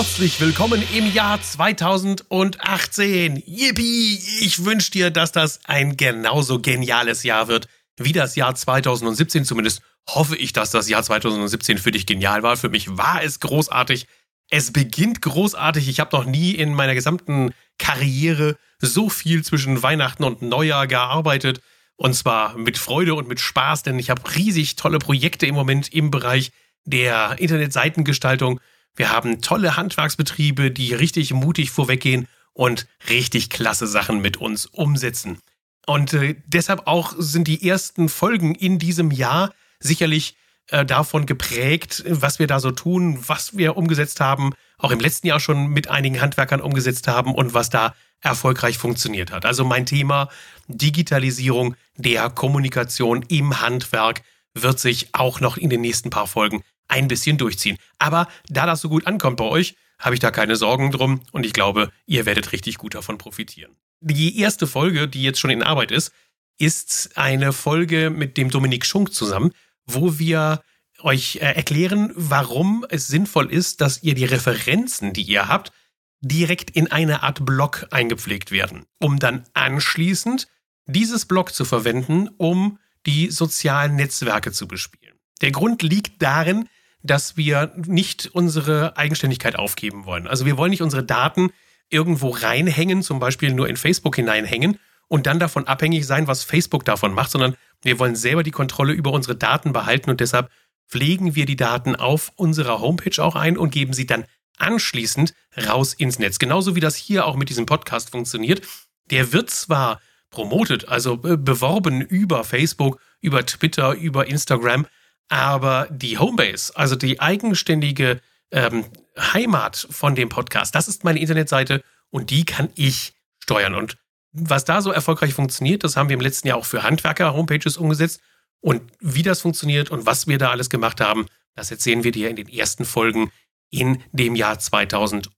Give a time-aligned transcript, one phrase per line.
[0.00, 3.42] herzlich willkommen im Jahr 2018.
[3.44, 4.18] Yippie!
[4.40, 9.44] Ich wünsche dir, dass das ein genauso geniales Jahr wird wie das Jahr 2017.
[9.44, 12.56] Zumindest hoffe ich, dass das Jahr 2017 für dich genial war.
[12.56, 14.06] Für mich war es großartig.
[14.48, 15.86] Es beginnt großartig.
[15.86, 21.60] Ich habe noch nie in meiner gesamten Karriere so viel zwischen Weihnachten und Neujahr gearbeitet.
[21.96, 25.92] Und zwar mit Freude und mit Spaß, denn ich habe riesig tolle Projekte im Moment
[25.92, 26.52] im Bereich
[26.86, 28.60] der Internetseitengestaltung.
[28.96, 35.38] Wir haben tolle Handwerksbetriebe, die richtig mutig vorweggehen und richtig klasse Sachen mit uns umsetzen.
[35.86, 40.36] Und äh, deshalb auch sind die ersten Folgen in diesem Jahr sicherlich
[40.68, 45.26] äh, davon geprägt, was wir da so tun, was wir umgesetzt haben, auch im letzten
[45.26, 49.46] Jahr schon mit einigen Handwerkern umgesetzt haben und was da erfolgreich funktioniert hat.
[49.46, 50.28] Also mein Thema
[50.68, 54.22] Digitalisierung der Kommunikation im Handwerk
[54.54, 57.76] wird sich auch noch in den nächsten paar Folgen ein bisschen durchziehen.
[57.98, 61.44] Aber da das so gut ankommt bei euch, habe ich da keine Sorgen drum und
[61.44, 63.76] ich glaube, ihr werdet richtig gut davon profitieren.
[64.00, 66.12] Die erste Folge, die jetzt schon in Arbeit ist,
[66.58, 69.52] ist eine Folge mit dem Dominik Schunk zusammen,
[69.86, 70.62] wo wir
[71.00, 75.72] euch äh, erklären, warum es sinnvoll ist, dass ihr die Referenzen, die ihr habt,
[76.20, 80.48] direkt in eine Art Blog eingepflegt werden, um dann anschließend
[80.86, 85.18] dieses Blog zu verwenden, um die sozialen Netzwerke zu bespielen.
[85.40, 86.68] Der Grund liegt darin,
[87.02, 90.26] dass wir nicht unsere Eigenständigkeit aufgeben wollen.
[90.26, 91.50] Also wir wollen nicht unsere Daten
[91.88, 96.84] irgendwo reinhängen, zum Beispiel nur in Facebook hineinhängen und dann davon abhängig sein, was Facebook
[96.84, 100.50] davon macht, sondern wir wollen selber die Kontrolle über unsere Daten behalten und deshalb
[100.88, 104.24] pflegen wir die Daten auf unserer Homepage auch ein und geben sie dann
[104.58, 105.34] anschließend
[105.66, 106.38] raus ins Netz.
[106.38, 108.62] Genauso wie das hier auch mit diesem Podcast funktioniert.
[109.10, 114.86] Der wird zwar promotet, also beworben über Facebook, über Twitter, über Instagram,
[115.30, 118.84] aber die Homebase, also die eigenständige ähm,
[119.16, 123.74] Heimat von dem Podcast, das ist meine Internetseite und die kann ich steuern.
[123.74, 123.96] Und
[124.32, 128.20] was da so erfolgreich funktioniert, das haben wir im letzten Jahr auch für Handwerker-Homepages umgesetzt.
[128.60, 132.28] Und wie das funktioniert und was wir da alles gemacht haben, das erzählen wir dir
[132.28, 133.30] in den ersten Folgen
[133.70, 135.30] in dem Jahr 2018.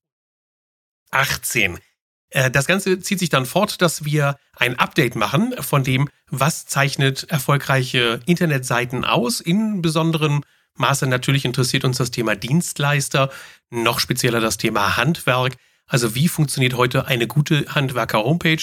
[2.32, 6.66] Äh, das Ganze zieht sich dann fort, dass wir ein Update machen von dem, was
[6.66, 9.40] zeichnet erfolgreiche Internetseiten aus.
[9.40, 10.42] In besonderem
[10.76, 13.30] Maße natürlich interessiert uns das Thema Dienstleister,
[13.70, 15.56] noch spezieller das Thema Handwerk.
[15.86, 18.62] Also wie funktioniert heute eine gute Handwerker-Homepage?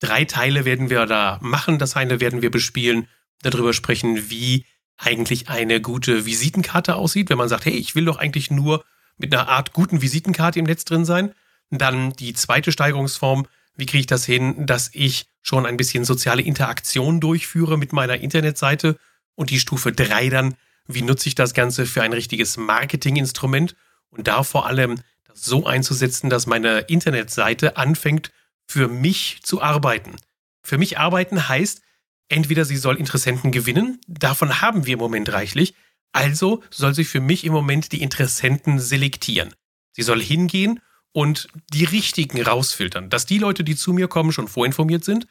[0.00, 1.78] Drei Teile werden wir da machen.
[1.78, 3.08] Das eine werden wir bespielen,
[3.42, 4.64] darüber sprechen, wie
[4.96, 8.84] eigentlich eine gute Visitenkarte aussieht, wenn man sagt, hey, ich will doch eigentlich nur
[9.18, 11.34] mit einer Art guten Visitenkarte im Netz drin sein.
[11.72, 13.46] Dann die zweite Steigerungsform,
[13.76, 18.18] wie kriege ich das hin, dass ich schon ein bisschen soziale Interaktion durchführe mit meiner
[18.18, 18.98] Internetseite.
[19.34, 20.54] Und die Stufe drei dann,
[20.86, 23.74] wie nutze ich das Ganze für ein richtiges Marketinginstrument
[24.10, 28.30] und da vor allem das so einzusetzen, dass meine Internetseite anfängt,
[28.66, 30.16] für mich zu arbeiten.
[30.62, 31.80] Für mich arbeiten heißt,
[32.28, 35.74] entweder sie soll Interessenten gewinnen, davon haben wir im Moment reichlich,
[36.12, 39.54] also soll sie für mich im Moment die Interessenten selektieren.
[39.92, 40.80] Sie soll hingehen
[41.12, 45.26] und die richtigen rausfiltern, dass die Leute, die zu mir kommen, schon vorinformiert sind,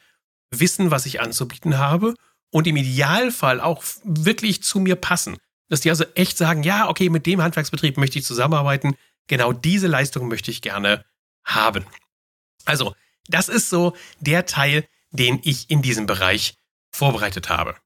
[0.50, 2.14] wissen, was ich anzubieten habe
[2.50, 5.38] und im Idealfall auch wirklich zu mir passen.
[5.68, 8.94] Dass die also echt sagen, ja, okay, mit dem Handwerksbetrieb möchte ich zusammenarbeiten,
[9.26, 11.04] genau diese Leistung möchte ich gerne
[11.44, 11.86] haben.
[12.64, 12.94] Also,
[13.28, 16.54] das ist so der Teil, den ich in diesem Bereich
[16.90, 17.76] vorbereitet habe.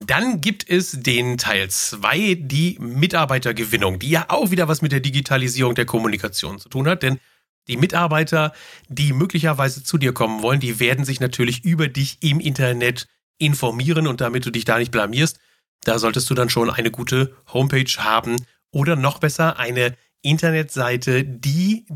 [0.00, 5.00] Dann gibt es den Teil 2, die Mitarbeitergewinnung, die ja auch wieder was mit der
[5.00, 7.18] Digitalisierung der Kommunikation zu tun hat, denn
[7.66, 8.52] die Mitarbeiter,
[8.88, 13.06] die möglicherweise zu dir kommen wollen, die werden sich natürlich über dich im Internet
[13.38, 14.06] informieren.
[14.06, 15.38] Und damit du dich da nicht blamierst,
[15.84, 18.36] da solltest du dann schon eine gute Homepage haben
[18.70, 21.86] oder noch besser eine Internetseite, die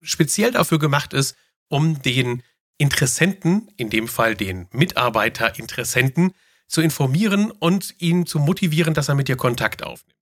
[0.00, 1.36] speziell dafür gemacht ist,
[1.68, 2.42] um den
[2.78, 6.32] Interessenten, in dem Fall den Mitarbeiterinteressenten,
[6.68, 10.16] zu informieren und ihn zu motivieren, dass er mit dir Kontakt aufnimmt.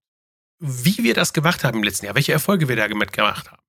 [0.58, 3.62] Wie wir das gemacht haben im letzten Jahr, welche Erfolge wir damit gemacht haben,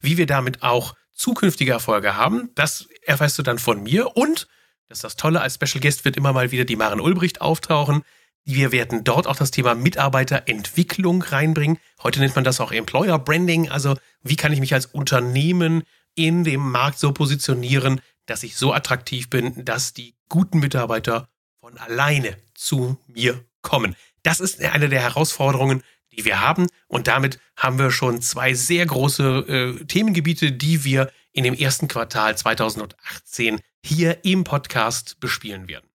[0.00, 4.48] wie wir damit auch zukünftige Erfolge haben, das erfährst du dann von mir und,
[4.88, 8.02] das ist das Tolle, als Special Guest wird immer mal wieder die Maren Ulbricht auftauchen.
[8.44, 11.78] Wir werden dort auch das Thema Mitarbeiterentwicklung reinbringen.
[12.02, 13.70] Heute nennt man das auch Employer Branding.
[13.70, 18.72] Also wie kann ich mich als Unternehmen in dem Markt so positionieren, dass ich so
[18.72, 21.28] attraktiv bin, dass die guten Mitarbeiter
[21.62, 23.94] von alleine zu mir kommen.
[24.24, 26.66] Das ist eine der Herausforderungen, die wir haben.
[26.88, 31.86] Und damit haben wir schon zwei sehr große äh, Themengebiete, die wir in dem ersten
[31.86, 35.88] Quartal 2018 hier im Podcast bespielen werden.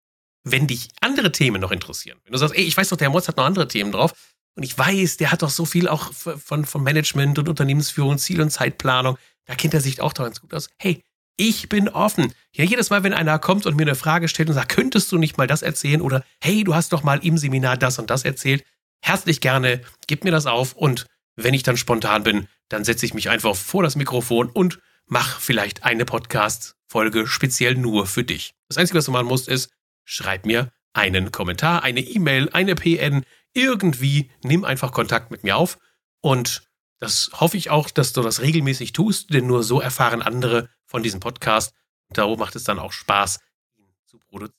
[0.45, 3.27] Wenn dich andere Themen noch interessieren, wenn du sagst, ey, ich weiß doch, der Mods
[3.27, 4.13] hat noch andere Themen drauf,
[4.55, 8.41] Und ich weiß, der hat doch so viel auch von, von Management und Unternehmensführung, Ziel-
[8.41, 9.17] und Zeitplanung.
[9.45, 10.69] Da kennt er sich auch doch ganz gut aus.
[10.77, 11.03] Hey,
[11.37, 12.33] ich bin offen.
[12.51, 15.17] Ja, jedes Mal, wenn einer kommt und mir eine Frage stellt und sagt, könntest du
[15.17, 16.01] nicht mal das erzählen?
[16.01, 18.65] Oder hey, du hast doch mal im Seminar das und das erzählt.
[19.01, 21.05] Herzlich gerne, gib mir das auf und
[21.35, 25.39] wenn ich dann spontan bin, dann setze ich mich einfach vor das Mikrofon und mach
[25.39, 28.55] vielleicht eine Podcast-Folge speziell nur für dich.
[28.67, 29.69] Das Einzige, was du machen musst, ist,
[30.03, 33.23] schreib mir einen Kommentar, eine E-Mail, eine PN,
[33.53, 35.77] irgendwie nimm einfach Kontakt mit mir auf
[36.21, 36.63] und
[36.99, 41.03] das hoffe ich auch, dass du das regelmäßig tust, denn nur so erfahren andere von
[41.03, 41.75] diesem Podcast.
[42.09, 43.39] Und darum macht es dann auch Spaß,
[43.77, 44.57] ihn zu produzieren.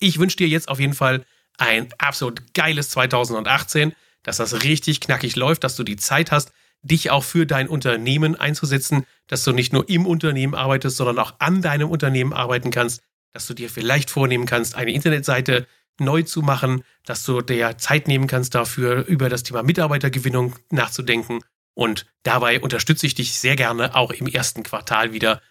[0.00, 1.24] Ich wünsche dir jetzt auf jeden Fall
[1.56, 6.52] ein absolut geiles 2018, dass das richtig knackig läuft, dass du die Zeit hast,
[6.82, 11.34] dich auch für dein Unternehmen einzusetzen, dass du nicht nur im Unternehmen arbeitest, sondern auch
[11.38, 13.02] an deinem Unternehmen arbeiten kannst,
[13.32, 15.66] dass du dir vielleicht vornehmen kannst, eine Internetseite
[15.98, 21.40] neu zu machen, dass du dir Zeit nehmen kannst dafür, über das Thema Mitarbeitergewinnung nachzudenken.
[21.74, 25.42] Und dabei unterstütze ich dich sehr gerne auch im ersten Quartal wieder.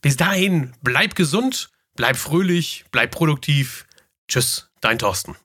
[0.00, 3.86] Bis dahin, bleib gesund, bleib fröhlich, bleib produktiv.
[4.28, 5.36] Tschüss, dein Thorsten.